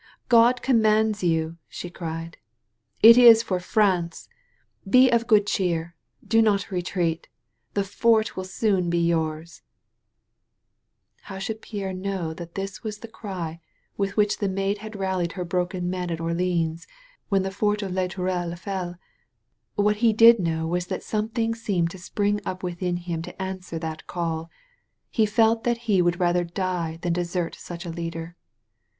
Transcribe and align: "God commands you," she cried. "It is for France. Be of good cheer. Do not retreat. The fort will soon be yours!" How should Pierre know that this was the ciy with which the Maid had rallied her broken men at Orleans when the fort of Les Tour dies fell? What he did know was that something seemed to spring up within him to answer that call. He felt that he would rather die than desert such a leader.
"God 0.29 0.63
commands 0.63 1.23
you," 1.23 1.57
she 1.67 1.91
cried. 1.91 2.37
"It 3.03 3.19
is 3.19 3.43
for 3.43 3.59
France. 3.59 4.27
Be 4.89 5.11
of 5.11 5.27
good 5.27 5.45
cheer. 5.45 5.95
Do 6.27 6.41
not 6.41 6.71
retreat. 6.71 7.27
The 7.75 7.83
fort 7.83 8.35
will 8.35 8.43
soon 8.43 8.89
be 8.89 8.97
yours!" 8.97 9.61
How 11.29 11.37
should 11.37 11.61
Pierre 11.61 11.93
know 11.93 12.33
that 12.33 12.55
this 12.55 12.81
was 12.81 12.97
the 12.97 13.07
ciy 13.09 13.59
with 13.95 14.17
which 14.17 14.39
the 14.39 14.49
Maid 14.49 14.79
had 14.79 14.95
rallied 14.95 15.33
her 15.33 15.45
broken 15.45 15.87
men 15.87 16.09
at 16.09 16.19
Orleans 16.19 16.87
when 17.29 17.43
the 17.43 17.51
fort 17.51 17.83
of 17.83 17.91
Les 17.93 18.07
Tour 18.07 18.25
dies 18.25 18.59
fell? 18.59 18.95
What 19.75 19.97
he 19.97 20.13
did 20.13 20.39
know 20.39 20.65
was 20.65 20.87
that 20.87 21.03
something 21.03 21.53
seemed 21.53 21.91
to 21.91 21.99
spring 21.99 22.41
up 22.43 22.63
within 22.63 22.97
him 22.97 23.21
to 23.21 23.39
answer 23.39 23.77
that 23.77 24.07
call. 24.07 24.49
He 25.11 25.27
felt 25.27 25.63
that 25.63 25.77
he 25.85 26.01
would 26.01 26.19
rather 26.19 26.43
die 26.43 26.97
than 27.03 27.13
desert 27.13 27.53
such 27.53 27.85
a 27.85 27.89
leader. 27.91 28.35